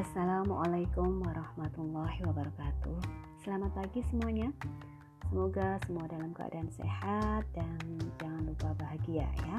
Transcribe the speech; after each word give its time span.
Assalamualaikum 0.00 1.20
warahmatullahi 1.20 2.24
wabarakatuh. 2.24 3.04
Selamat 3.44 3.68
pagi 3.76 4.00
semuanya. 4.08 4.48
Semoga 5.28 5.76
semua 5.84 6.08
dalam 6.08 6.32
keadaan 6.32 6.72
sehat 6.72 7.44
dan 7.52 7.76
jangan 8.16 8.48
lupa 8.48 8.72
bahagia 8.80 9.28
ya. 9.28 9.56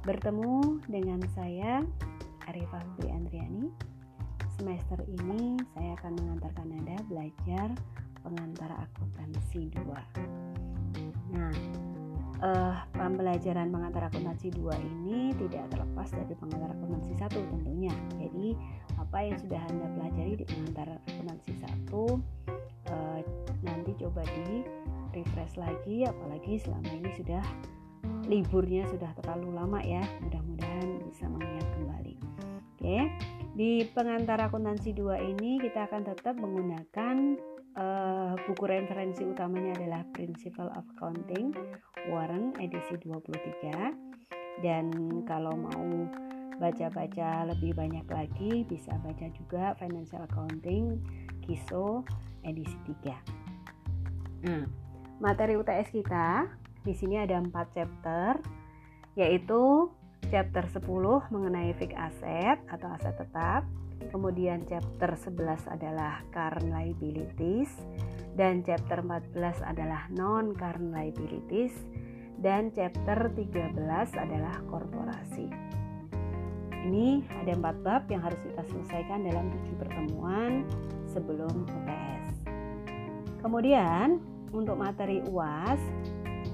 Bertemu 0.00 0.80
dengan 0.88 1.20
saya 1.36 1.84
Arifah 2.48 2.80
Fitri 2.96 3.12
Andriani. 3.12 3.68
Semester 4.56 5.04
ini 5.12 5.60
saya 5.76 5.92
akan 6.00 6.16
mengantarkan 6.24 6.80
Anda 6.80 6.96
belajar 7.04 7.68
pengantar 8.24 8.70
akuntansi 8.80 9.68
2. 9.76 11.36
Nah, 11.36 11.52
uh, 12.40 12.76
pembelajaran 12.96 13.68
pengantar 13.68 14.08
akuntansi 14.08 14.56
2 14.56 14.72
ini 14.80 15.36
tidak 15.36 15.68
terlepas 15.68 16.08
dari 16.16 16.32
pengantar 16.32 16.72
akuntansi 16.72 17.12
1 17.12 17.28
tentunya. 17.28 17.94
Jadi, 18.16 18.56
apa 18.98 19.18
yang 19.24 19.36
sudah 19.38 19.60
Anda 19.70 19.86
pelajari 19.94 20.32
di 20.42 20.44
pengantar 20.48 20.88
1 21.94 21.94
uh, 21.94 22.14
eh, 22.90 23.20
nanti 23.62 23.92
coba 23.98 24.22
di 24.26 24.66
refresh 25.14 25.54
lagi 25.56 26.02
apalagi 26.04 26.58
selama 26.58 26.90
ini 26.90 27.10
sudah 27.14 27.42
liburnya 28.26 28.84
sudah 28.88 29.10
terlalu 29.22 29.54
lama 29.54 29.80
ya. 29.80 30.02
Mudah-mudahan 30.24 30.88
bisa 31.06 31.28
mengingat 31.28 31.68
kembali. 31.76 32.14
Oke. 32.74 32.98
Di 33.54 33.86
pengantar 33.94 34.42
akuntansi 34.42 34.90
2 34.98 35.30
ini 35.38 35.62
kita 35.62 35.86
akan 35.86 36.02
tetap 36.10 36.34
menggunakan 36.34 37.38
uh, 37.78 38.34
buku 38.50 38.64
referensi 38.66 39.22
utamanya 39.22 39.78
adalah 39.78 40.02
Principle 40.10 40.74
of 40.74 40.82
Accounting 40.98 41.54
Warren 42.10 42.50
edisi 42.58 42.98
23 42.98 44.60
dan 44.66 44.90
kalau 45.26 45.54
mau 45.54 45.86
baca-baca 46.58 47.48
lebih 47.50 47.74
banyak 47.74 48.06
lagi 48.06 48.62
bisa 48.66 48.94
baca 49.02 49.26
juga 49.34 49.74
Financial 49.78 50.22
Accounting 50.24 51.00
KISO 51.44 52.04
edisi 52.46 52.76
3 53.04 54.44
nah 54.44 54.64
materi 55.18 55.56
UTS 55.56 55.90
kita 55.90 56.46
di 56.84 56.92
sini 56.92 57.16
ada 57.18 57.40
4 57.40 57.50
chapter 57.74 58.38
yaitu 59.16 59.88
chapter 60.28 60.66
10 60.66 60.84
mengenai 61.32 61.72
fixed 61.78 61.96
asset 61.96 62.58
atau 62.68 62.90
aset 62.92 63.14
tetap 63.16 63.64
kemudian 64.12 64.62
chapter 64.68 65.16
11 65.16 65.70
adalah 65.70 66.20
current 66.34 66.68
liabilities 66.68 67.70
dan 68.34 68.66
chapter 68.66 69.00
14 69.00 69.62
adalah 69.62 70.10
non 70.10 70.52
current 70.54 70.90
liabilities 70.90 71.72
dan 72.38 72.74
chapter 72.74 73.30
13 73.32 73.78
adalah 74.18 74.58
korporasi. 74.68 75.33
Ini 76.84 77.24
ada 77.40 77.56
empat 77.56 77.76
bab 77.80 78.02
yang 78.12 78.20
harus 78.20 78.36
kita 78.44 78.60
selesaikan 78.68 79.24
dalam 79.24 79.48
tujuh 79.48 79.76
pertemuan 79.80 80.68
sebelum 81.08 81.64
UTS. 81.64 82.44
Kemudian 83.40 84.20
untuk 84.52 84.76
materi 84.76 85.24
UAS 85.24 85.80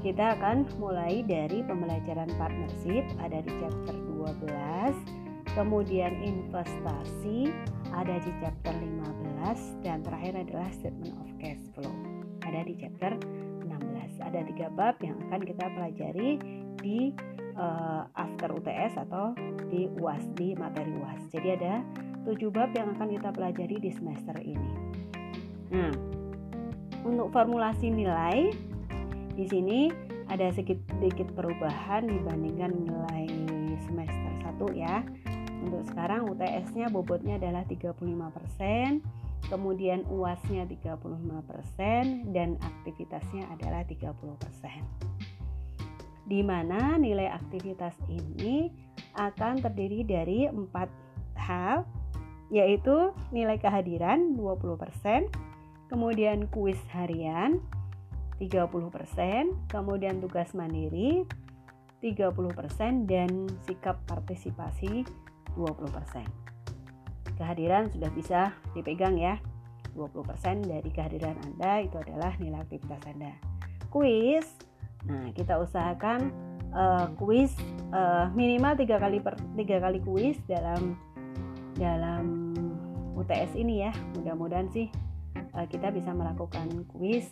kita 0.00 0.38
akan 0.38 0.64
mulai 0.80 1.20
dari 1.26 1.60
pembelajaran 1.66 2.30
partnership 2.40 3.04
ada 3.20 3.44
di 3.44 3.52
chapter 3.60 3.92
12 3.92 5.20
kemudian 5.58 6.14
investasi 6.24 7.52
ada 7.92 8.16
di 8.22 8.30
chapter 8.40 8.72
15 8.72 9.84
dan 9.84 10.00
terakhir 10.00 10.32
adalah 10.40 10.68
statement 10.72 11.14
of 11.20 11.28
cash 11.36 11.60
flow 11.76 11.92
ada 12.46 12.64
di 12.64 12.74
chapter 12.80 13.12
16 13.66 14.24
ada 14.24 14.40
tiga 14.46 14.72
bab 14.72 14.96
yang 15.04 15.20
akan 15.28 15.40
kita 15.44 15.64
pelajari 15.74 16.30
di 16.80 17.12
uh, 17.60 18.08
after 18.16 18.56
UTS 18.56 18.96
atau 18.96 19.36
di 19.68 19.86
UAS 20.00 20.24
di 20.32 20.56
materi 20.56 20.96
UAS 20.96 21.28
jadi 21.28 21.60
ada 21.60 21.74
tujuh 22.24 22.48
bab 22.48 22.72
yang 22.72 22.96
akan 22.96 23.12
kita 23.12 23.28
pelajari 23.32 23.76
di 23.76 23.90
semester 23.92 24.36
ini. 24.40 24.72
Nah 25.70 25.92
untuk 27.04 27.28
formulasi 27.32 27.92
nilai 27.92 28.48
di 29.36 29.44
sini 29.48 29.92
ada 30.28 30.52
sedikit 30.54 31.26
perubahan 31.36 32.06
dibandingkan 32.06 32.70
nilai 32.86 33.26
semester 33.84 34.32
1 34.46 34.78
ya. 34.78 35.02
Untuk 35.60 35.84
sekarang 35.92 36.24
UTS-nya 36.30 36.88
bobotnya 36.88 37.36
adalah 37.36 37.68
35%, 37.68 39.04
kemudian 39.52 40.08
UAS-nya 40.08 40.64
35% 40.64 42.32
dan 42.32 42.56
aktivitasnya 42.64 43.44
adalah 43.52 43.84
30%. 43.84 45.09
Di 46.30 46.46
mana 46.46 46.94
nilai 46.94 47.26
aktivitas 47.26 47.98
ini 48.06 48.70
akan 49.18 49.58
terdiri 49.58 50.06
dari 50.06 50.46
empat 50.46 50.86
hal 51.34 51.82
yaitu 52.54 53.10
nilai 53.34 53.58
kehadiran 53.58 54.38
20%, 54.38 55.26
kemudian 55.90 56.46
kuis 56.54 56.78
harian 56.94 57.58
30%, 58.38 58.70
kemudian 59.70 60.22
tugas 60.22 60.54
mandiri 60.54 61.26
30% 62.00 63.10
dan 63.10 63.50
sikap 63.66 63.98
partisipasi 64.06 65.02
20%. 65.58 67.34
Kehadiran 67.36 67.90
sudah 67.90 68.10
bisa 68.14 68.54
dipegang 68.72 69.18
ya. 69.18 69.38
20% 69.90 70.70
dari 70.70 70.86
kehadiran 70.94 71.34
Anda 71.42 71.82
itu 71.82 71.98
adalah 71.98 72.38
nilai 72.38 72.62
aktivitas 72.62 73.02
Anda. 73.10 73.34
Kuis, 73.90 74.46
nah 75.08 75.32
kita 75.32 75.56
usahakan 75.60 76.32
uh, 76.74 77.08
kuis 77.16 77.54
uh, 77.92 78.28
minimal 78.36 78.76
tiga 78.76 79.00
kali 79.00 79.18
per 79.22 79.36
tiga 79.56 79.80
kali 79.80 79.98
kuis 80.04 80.36
dalam 80.46 80.98
dalam 81.78 82.52
UTS 83.16 83.52
ini 83.56 83.84
ya. 83.84 83.92
Mudah-mudahan 84.16 84.68
sih 84.72 84.88
uh, 85.56 85.66
kita 85.68 85.92
bisa 85.92 86.10
melakukan 86.12 86.88
kuis 86.96 87.28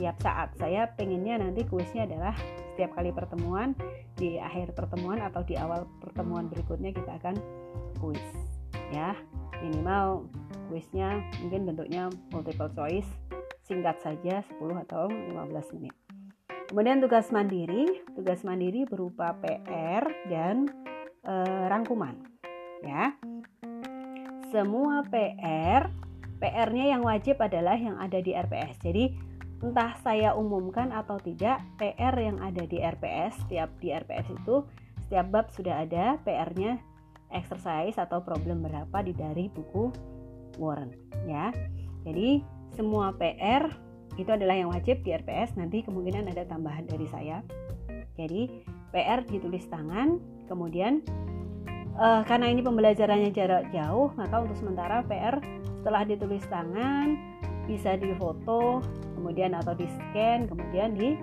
tiap 0.00 0.16
saat. 0.24 0.54
Saya 0.56 0.88
pengennya 0.96 1.40
nanti 1.40 1.66
kuisnya 1.68 2.08
adalah 2.08 2.34
setiap 2.74 2.94
kali 2.94 3.10
pertemuan 3.10 3.74
di 4.14 4.38
akhir 4.38 4.74
pertemuan 4.74 5.18
atau 5.22 5.42
di 5.42 5.58
awal 5.58 5.86
pertemuan 5.98 6.46
berikutnya 6.46 6.94
kita 6.94 7.18
akan 7.18 7.34
kuis 7.98 8.22
ya 8.94 9.18
minimal 9.62 10.30
kuisnya 10.70 11.18
mungkin 11.42 11.66
bentuknya 11.66 12.06
multiple 12.30 12.70
choice 12.74 13.10
singkat 13.66 13.98
saja 13.98 14.46
10 14.46 14.84
atau 14.86 15.10
15 15.10 15.74
menit 15.78 16.07
kemudian 16.68 17.00
tugas 17.00 17.32
mandiri 17.32 18.04
tugas 18.12 18.44
mandiri 18.44 18.84
berupa 18.84 19.34
PR 19.40 20.04
dan 20.28 20.68
e, 21.24 21.34
rangkuman 21.66 22.14
ya. 22.84 23.16
Semua 24.48 25.04
PR 25.08 25.92
PR-nya 26.38 26.94
yang 26.94 27.02
wajib 27.02 27.36
adalah 27.42 27.74
yang 27.74 27.98
ada 27.98 28.22
di 28.22 28.32
RPS 28.32 28.78
jadi 28.80 29.10
entah 29.58 29.98
saya 30.06 30.38
umumkan 30.38 30.94
atau 30.94 31.18
tidak 31.18 31.58
PR 31.82 32.14
yang 32.14 32.38
ada 32.38 32.62
di 32.62 32.78
RPS 32.78 33.42
setiap 33.42 33.74
di 33.82 33.90
RPS 33.90 34.30
itu 34.30 34.62
setiap 35.08 35.26
bab 35.34 35.46
sudah 35.50 35.82
ada 35.82 36.20
PR-nya 36.22 36.78
exercise 37.34 37.96
atau 37.98 38.22
problem 38.22 38.64
berapa 38.64 39.02
di 39.02 39.12
dari 39.16 39.50
buku 39.50 39.90
Warren 40.56 40.92
ya. 41.26 41.52
Jadi 42.06 42.40
semua 42.76 43.12
PR 43.16 43.87
itu 44.18 44.30
adalah 44.34 44.58
yang 44.58 44.74
wajib 44.74 45.06
di 45.06 45.14
RPS 45.14 45.54
nanti 45.54 45.86
kemungkinan 45.86 46.26
ada 46.34 46.42
tambahan 46.50 46.84
dari 46.90 47.06
saya. 47.06 47.38
Jadi 48.18 48.66
PR 48.90 49.22
ditulis 49.22 49.62
tangan 49.70 50.18
kemudian 50.50 51.06
uh, 51.94 52.26
karena 52.26 52.50
ini 52.50 52.60
pembelajarannya 52.66 53.30
jarak 53.30 53.70
jauh 53.70 54.10
maka 54.18 54.42
untuk 54.42 54.58
sementara 54.58 55.06
PR 55.06 55.38
setelah 55.78 56.02
ditulis 56.02 56.42
tangan 56.50 57.14
bisa 57.70 57.94
difoto 57.94 58.82
kemudian 59.14 59.54
atau 59.54 59.76
di 59.78 59.86
scan 59.86 60.50
kemudian 60.50 60.98
di 60.98 61.14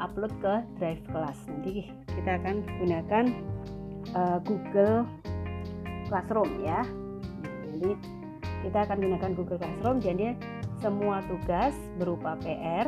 upload 0.00 0.32
ke 0.40 0.64
drive 0.80 1.02
kelas. 1.12 1.36
Nanti 1.52 1.90
kita 2.16 2.40
akan 2.40 2.64
gunakan 2.80 3.24
uh, 4.16 4.38
Google 4.40 5.04
Classroom 6.08 6.64
ya. 6.64 6.80
Jadi 7.76 7.92
kita 8.64 8.78
akan 8.88 8.96
gunakan 9.04 9.30
Google 9.36 9.58
Classroom. 9.60 9.98
Jadi 10.00 10.32
semua 10.78 11.22
tugas 11.26 11.74
berupa 11.98 12.38
PR 12.42 12.86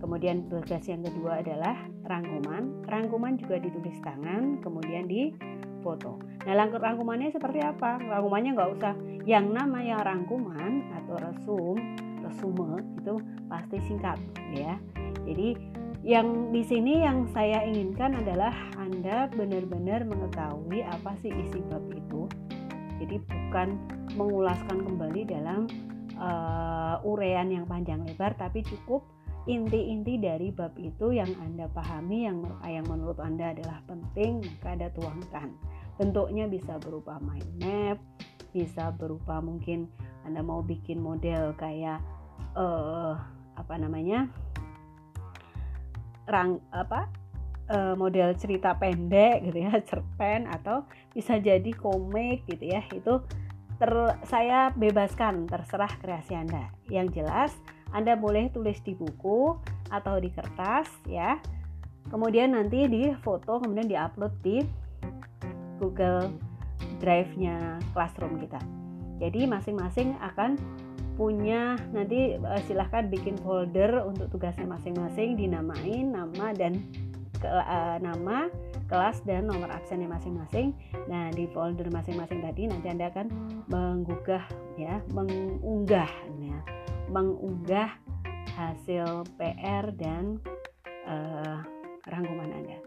kemudian 0.00 0.44
tugas 0.52 0.84
yang 0.84 1.00
kedua 1.00 1.40
adalah 1.40 1.80
rangkuman. 2.04 2.84
Rangkuman 2.84 3.40
juga 3.40 3.56
ditulis 3.56 3.96
tangan 4.04 4.60
kemudian 4.60 5.08
di 5.08 5.32
foto 5.80 6.16
nah 6.44 6.56
rangkumannya 6.56 7.32
seperti 7.32 7.60
apa? 7.64 8.00
Rangkumannya 8.00 8.56
nggak 8.56 8.70
usah. 8.76 8.94
Yang 9.24 9.46
namanya 9.52 10.04
rangkuman 10.04 10.92
atau 10.92 11.16
resum 11.16 11.76
resume 12.20 12.80
itu 13.00 13.16
pasti 13.48 13.76
singkat 13.84 14.20
ya. 14.52 14.76
Jadi 15.24 15.56
yang 16.04 16.52
di 16.52 16.60
sini 16.60 17.00
yang 17.00 17.24
saya 17.32 17.64
inginkan 17.64 18.12
adalah 18.12 18.52
Anda 18.76 19.32
benar-benar 19.32 20.04
mengetahui 20.04 20.84
apa 20.84 21.16
sih 21.24 21.32
isi 21.32 21.64
bab 21.68 21.84
itu. 21.92 22.28
Jadi 23.00 23.20
bukan 23.24 23.76
mengulaskan 24.16 24.84
kembali 24.84 25.24
dalam 25.28 25.64
urean 27.14 27.54
yang 27.54 27.64
panjang 27.70 28.02
lebar 28.02 28.34
tapi 28.34 28.66
cukup 28.66 29.06
inti-inti 29.46 30.18
dari 30.18 30.50
bab 30.50 30.74
itu 30.80 31.14
yang 31.14 31.30
Anda 31.38 31.70
pahami 31.70 32.26
yang 32.26 32.42
yang 32.66 32.86
menurut 32.90 33.20
Anda 33.22 33.54
adalah 33.54 33.78
penting 33.86 34.42
maka 34.42 34.68
Anda 34.74 34.88
tuangkan. 34.96 35.48
Bentuknya 35.94 36.50
bisa 36.50 36.74
berupa 36.82 37.22
mind 37.22 37.46
map, 37.62 38.02
bisa 38.54 38.94
berupa 38.94 39.42
mungkin 39.42 39.90
anda 40.24 40.40
mau 40.40 40.64
bikin 40.64 41.02
model 41.02 41.52
kayak 41.58 42.00
uh, 42.56 43.18
apa 43.58 43.74
namanya 43.76 44.30
rang 46.24 46.62
apa 46.72 47.10
uh, 47.68 47.92
model 47.98 48.32
cerita 48.38 48.72
pendek 48.78 49.44
gitu 49.50 49.58
ya 49.68 49.74
cerpen 49.88 50.48
atau 50.48 50.86
bisa 51.12 51.36
jadi 51.36 51.68
komik 51.76 52.48
gitu 52.48 52.64
ya 52.72 52.80
itu 52.94 53.20
ter 53.80 53.92
saya 54.30 54.70
bebaskan 54.74 55.50
terserah 55.50 55.90
kreasi 55.98 56.38
anda 56.38 56.70
yang 56.86 57.10
jelas 57.10 57.50
anda 57.90 58.14
boleh 58.14 58.50
tulis 58.54 58.78
di 58.82 58.94
buku 58.94 59.58
atau 59.90 60.18
di 60.18 60.30
kertas 60.30 60.90
ya 61.06 61.38
kemudian 62.08 62.54
nanti 62.54 62.86
di 62.86 63.10
foto 63.22 63.58
kemudian 63.58 63.90
diupload 63.90 64.34
di 64.42 64.62
Google 65.78 66.32
Drive-nya 67.02 67.82
Classroom 67.92 68.40
kita. 68.40 68.60
Jadi 69.20 69.46
masing-masing 69.46 70.16
akan 70.18 70.58
punya 71.14 71.78
nanti 71.94 72.34
uh, 72.34 72.58
silahkan 72.66 73.06
bikin 73.06 73.38
folder 73.38 74.02
untuk 74.02 74.34
tugasnya 74.34 74.66
masing-masing 74.66 75.38
dinamain 75.38 76.10
nama 76.10 76.50
dan 76.50 76.82
ke, 77.44 77.48
uh, 77.52 78.00
nama 78.00 78.48
kelas 78.88 79.20
dan 79.28 79.44
nomor 79.44 79.68
absennya 79.68 80.08
masing-masing. 80.08 80.72
Nah 81.04 81.28
di 81.28 81.44
folder 81.52 81.92
masing-masing 81.92 82.40
tadi 82.40 82.64
nanti 82.64 82.88
anda 82.88 83.12
akan 83.12 83.28
menggugah 83.68 84.44
ya 84.80 85.04
mengunggah 85.12 86.08
ya, 86.40 86.58
mengunggah 87.12 87.92
hasil 88.56 89.28
PR 89.36 89.92
dan 89.92 90.40
uh, 91.04 91.60
rangkuman 92.08 92.48
anda 92.48 92.80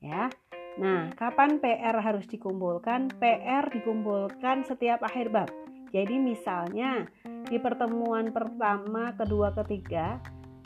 ya. 0.00 0.32
Nah, 0.72 1.12
kapan 1.12 1.60
PR 1.60 2.00
harus 2.00 2.24
dikumpulkan? 2.32 3.12
PR 3.20 3.68
dikumpulkan 3.68 4.64
setiap 4.64 5.04
akhir 5.04 5.28
bab. 5.28 5.52
Jadi 5.92 6.16
misalnya 6.16 7.04
di 7.44 7.60
pertemuan 7.60 8.32
pertama, 8.32 9.12
kedua, 9.12 9.52
ketiga, 9.52 10.16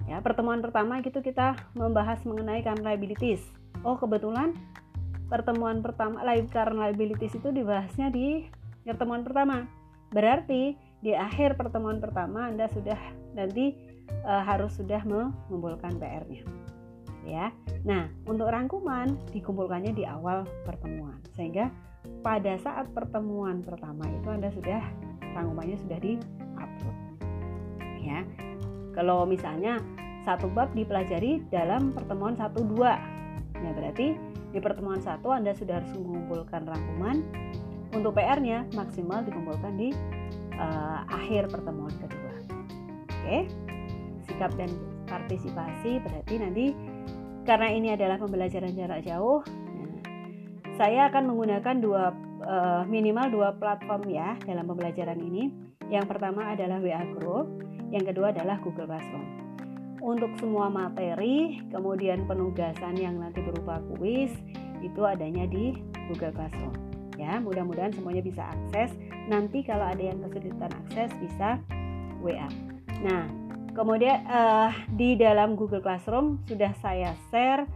ya 0.07 0.23
pertemuan 0.23 0.63
pertama 0.63 1.03
itu 1.03 1.19
kita 1.19 1.59
membahas 1.75 2.23
mengenai 2.23 2.63
current 2.63 2.87
liabilities. 2.87 3.43
Oh 3.83 3.99
kebetulan 3.99 4.55
pertemuan 5.27 5.83
pertama 5.83 6.23
current 6.51 6.79
liabilities 6.79 7.35
itu 7.35 7.51
dibahasnya 7.51 8.11
di 8.11 8.47
pertemuan 8.87 9.27
pertama. 9.27 9.67
Berarti 10.15 10.79
di 11.03 11.13
akhir 11.13 11.59
pertemuan 11.59 11.99
pertama 11.99 12.47
Anda 12.49 12.71
sudah 12.71 12.99
nanti 13.35 13.75
e, 14.07 14.33
harus 14.33 14.79
sudah 14.79 15.03
mengumpulkan 15.03 15.99
PR-nya 15.99 16.47
ya. 17.27 17.51
Nah, 17.83 18.07
untuk 18.25 18.49
rangkuman 18.49 19.19
dikumpulkannya 19.35 19.93
di 19.93 20.07
awal 20.07 20.47
pertemuan 20.63 21.19
sehingga 21.35 21.69
pada 22.23 22.55
saat 22.63 22.87
pertemuan 22.95 23.67
pertama 23.67 24.07
itu 24.07 24.29
Anda 24.31 24.49
sudah 24.55 24.81
rangkumannya 25.35 25.77
sudah 25.83 25.99
di-upload. 25.99 26.97
Ya. 28.01 28.23
Kalau 28.97 29.29
misalnya 29.29 29.79
satu 30.25 30.49
bab 30.51 30.73
dipelajari 30.73 31.45
dalam 31.53 31.95
pertemuan 31.95 32.35
1 32.35 32.51
2. 32.57 33.63
Ya, 33.63 33.71
berarti 33.77 34.17
di 34.51 34.59
pertemuan 34.59 34.99
satu 34.99 35.31
Anda 35.31 35.53
sudah 35.55 35.79
harus 35.79 35.93
mengumpulkan 35.95 36.67
rangkuman. 36.67 37.21
Untuk 37.95 38.19
PR-nya 38.19 38.67
maksimal 38.75 39.23
dikumpulkan 39.23 39.79
di 39.79 39.95
uh, 40.59 41.01
akhir 41.07 41.53
pertemuan 41.53 41.95
kedua. 42.01 42.35
Oke. 43.07 43.47
Sikap 44.27 44.51
dan 44.59 44.73
partisipasi 45.07 46.03
berarti 46.03 46.35
nanti 46.43 46.65
karena 47.47 47.71
ini 47.71 47.95
adalah 47.95 48.19
pembelajaran 48.19 48.75
jarak 48.75 49.07
jauh, 49.07 49.47
nah, 49.47 50.03
saya 50.75 51.07
akan 51.07 51.31
menggunakan 51.31 51.79
dua 51.79 52.11
uh, 52.43 52.83
minimal 52.91 53.31
dua 53.31 53.49
platform 53.55 54.11
ya 54.11 54.35
dalam 54.43 54.67
pembelajaran 54.67 55.15
ini. 55.23 55.55
Yang 55.87 56.11
pertama 56.11 56.51
adalah 56.51 56.83
WA 56.83 57.07
Group, 57.15 57.63
yang 57.91 58.05
kedua 58.05 58.35
adalah 58.35 58.59
Google 58.63 58.89
Classroom. 58.89 59.27
Untuk 60.03 60.31
semua 60.39 60.71
materi, 60.71 61.61
kemudian 61.75 62.31
penugasan 62.31 62.95
yang 62.95 63.19
nanti 63.19 63.43
berupa 63.43 63.83
kuis 63.97 64.31
itu 64.85 65.03
adanya 65.03 65.49
di 65.51 65.75
Google 66.13 66.31
Classroom. 66.31 66.75
Ya, 67.17 67.41
mudah-mudahan 67.41 67.97
semuanya 67.97 68.23
bisa 68.23 68.45
akses. 68.45 68.93
Nanti 69.27 69.65
kalau 69.65 69.89
ada 69.89 70.03
yang 70.03 70.21
kesulitan 70.23 70.71
akses 70.85 71.11
bisa 71.19 71.59
WA. 72.23 72.47
Nah, 73.03 73.47
Kemudian 73.77 74.25
uh, 74.25 74.73
di 74.97 75.21
dalam 75.21 75.53
Google 75.53 75.85
Classroom 75.85 76.41
sudah 76.49 76.73
saya 76.81 77.13
share 77.29 77.69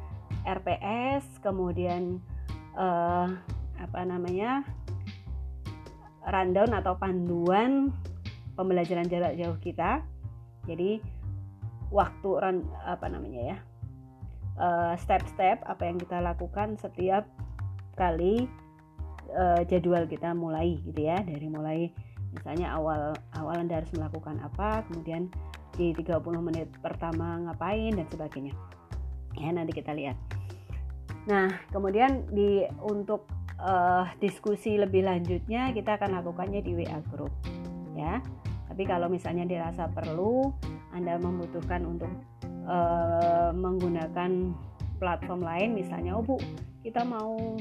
RPS, 0.48 1.44
kemudian 1.44 2.24
uh, 2.72 3.28
apa 3.76 4.00
namanya 4.08 4.64
rundown 6.24 6.72
atau 6.72 6.96
panduan 6.96 7.92
pembelajaran 8.54 9.06
jarak 9.06 9.36
jauh 9.38 9.58
kita. 9.60 10.04
Jadi 10.68 11.00
waktu 11.90 12.28
run 12.28 12.62
apa 12.86 13.10
namanya 13.10 13.42
ya 13.54 13.56
eh, 14.60 14.94
step-step 15.00 15.66
apa 15.66 15.82
yang 15.82 15.98
kita 15.98 16.22
lakukan 16.22 16.78
setiap 16.78 17.26
kali 17.98 18.46
uh, 19.34 19.60
jadwal 19.68 20.08
kita 20.08 20.32
mulai 20.32 20.80
gitu 20.80 21.04
ya. 21.04 21.20
Dari 21.20 21.46
mulai 21.52 21.92
misalnya 22.32 22.72
awal 22.78 23.12
awal 23.36 23.56
anda 23.60 23.82
harus 23.82 23.92
melakukan 23.92 24.40
apa 24.40 24.86
kemudian 24.88 25.28
di 25.74 25.92
30 25.92 26.16
menit 26.40 26.68
pertama 26.80 27.44
ngapain 27.44 27.92
dan 27.92 28.06
sebagainya. 28.08 28.54
Ya 29.36 29.52
nanti 29.52 29.76
kita 29.76 29.92
lihat. 29.92 30.16
Nah 31.28 31.52
kemudian 31.70 32.24
di 32.32 32.64
untuk 32.80 33.28
uh, 33.60 34.08
diskusi 34.18 34.80
lebih 34.80 35.04
lanjutnya 35.04 35.70
kita 35.76 36.00
akan 36.00 36.20
lakukannya 36.20 36.64
di 36.64 36.72
WA 36.80 36.98
group 37.12 37.32
ya 37.94 38.22
tapi 38.80 38.88
kalau 38.88 39.12
misalnya 39.12 39.44
dirasa 39.44 39.92
perlu 39.92 40.56
Anda 40.96 41.20
membutuhkan 41.20 41.84
untuk 41.84 42.08
uh, 42.64 43.52
menggunakan 43.52 44.56
platform 44.96 45.44
lain 45.44 45.76
misalnya 45.76 46.16
oh 46.16 46.24
Bu 46.24 46.40
kita 46.80 47.04
mau 47.04 47.60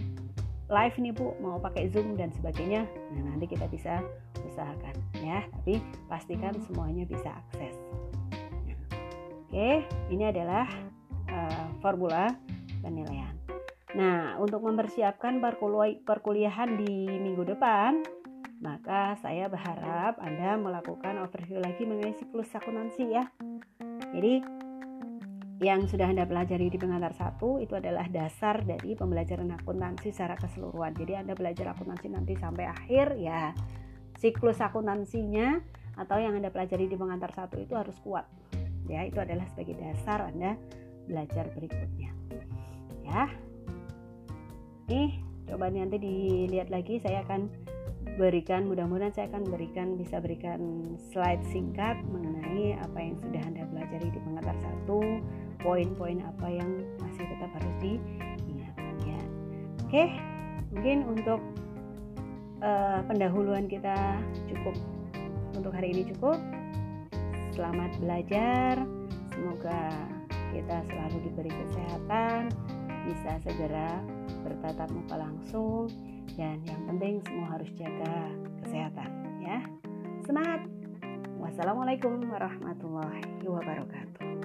live 0.71 0.95
nih 0.95 1.11
Bu 1.11 1.35
mau 1.43 1.59
pakai 1.59 1.91
Zoom 1.91 2.15
dan 2.15 2.31
sebagainya 2.31 2.87
nah 3.11 3.35
nanti 3.35 3.51
kita 3.51 3.67
bisa 3.67 3.99
usahakan 4.47 4.95
ya 5.19 5.43
tapi 5.59 5.83
pastikan 6.07 6.55
semuanya 6.63 7.03
bisa 7.03 7.35
akses 7.35 7.75
Oke, 9.51 9.83
ini 10.07 10.23
adalah 10.23 10.71
uh, 11.27 11.67
formula 11.83 12.31
penilaian. 12.79 13.35
Nah, 13.91 14.39
untuk 14.39 14.63
mempersiapkan 14.63 15.43
perkuliahan 16.07 16.79
di 16.79 17.09
minggu 17.19 17.43
depan, 17.43 18.05
maka 18.59 19.15
saya 19.23 19.47
berharap 19.47 20.19
Anda 20.19 20.59
melakukan 20.59 21.19
overview 21.23 21.63
lagi 21.63 21.87
mengenai 21.87 22.15
siklus 22.19 22.51
akuntansi 22.51 23.03
ya. 23.07 23.25
Jadi, 24.11 24.43
yang 25.63 25.87
sudah 25.87 26.07
Anda 26.11 26.27
pelajari 26.27 26.71
di 26.71 26.79
pengantar 26.79 27.15
satu 27.15 27.59
itu 27.59 27.75
adalah 27.75 28.07
dasar 28.07 28.63
dari 28.63 28.95
pembelajaran 28.95 29.51
akuntansi 29.59 30.11
secara 30.11 30.39
keseluruhan. 30.39 30.95
Jadi 30.95 31.19
Anda 31.19 31.35
belajar 31.35 31.75
akuntansi 31.75 32.07
nanti 32.11 32.35
sampai 32.35 32.67
akhir 32.67 33.15
ya 33.19 33.51
siklus 34.19 34.59
akuntansinya 34.59 35.59
atau 35.95 36.19
yang 36.19 36.35
Anda 36.35 36.51
pelajari 36.51 36.87
di 36.91 36.95
pengantar 36.99 37.31
satu 37.31 37.59
itu 37.59 37.75
harus 37.75 37.95
kuat 38.03 38.27
ya 38.91 39.07
itu 39.07 39.19
adalah 39.19 39.47
sebagai 39.51 39.79
dasar 39.79 40.27
Anda 40.27 40.59
belajar 41.07 41.47
berikutnya 41.55 42.11
ya 43.07 43.23
nih 44.91 45.21
coba 45.49 45.71
nanti 45.71 45.97
dilihat 45.97 46.69
lagi 46.69 46.97
saya 47.01 47.25
akan 47.25 47.47
berikan 48.17 48.65
mudah-mudahan 48.65 49.13
saya 49.13 49.27
akan 49.29 49.43
berikan 49.51 49.99
bisa 49.99 50.17
berikan 50.23 50.59
slide 51.11 51.43
singkat 51.51 51.99
mengenai 52.09 52.79
apa 52.79 52.97
yang 52.97 53.15
sudah 53.21 53.41
Anda 53.45 53.63
pelajari 53.69 54.07
di 54.09 54.19
pengantar 54.23 54.57
satu 54.63 54.99
poin-poin 55.61 56.23
apa 56.23 56.47
yang 56.49 56.81
masih 57.03 57.23
tetap 57.27 57.51
harus 57.53 57.75
diingat 57.83 58.75
ya 59.05 59.19
oke 59.85 60.03
mungkin 60.73 60.97
untuk 61.05 61.41
uh, 62.63 63.03
pendahuluan 63.05 63.67
kita 63.67 64.19
cukup 64.49 64.75
untuk 65.53 65.75
hari 65.75 65.91
ini 65.91 66.07
cukup 66.15 66.39
Selamat 67.59 67.91
belajar. 67.99 68.87
Semoga 69.35 69.91
kita 70.55 70.79
selalu 70.87 71.17
diberi 71.27 71.51
kesehatan, 71.51 72.47
bisa 73.03 73.35
segera 73.43 73.99
bertatap 74.47 74.87
muka 74.95 75.19
langsung 75.19 75.91
dan 76.35 76.61
yang 76.65 76.81
penting 76.89 77.21
semua 77.25 77.57
harus 77.57 77.69
jaga 77.77 78.13
kesehatan 78.65 79.09
ya. 79.41 79.57
Semangat. 80.27 80.61
Wassalamualaikum 81.39 82.19
warahmatullahi 82.27 83.47
wabarakatuh. 83.47 84.38